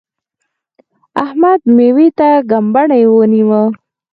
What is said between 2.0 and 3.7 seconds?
ته ګبڼۍ ونیو.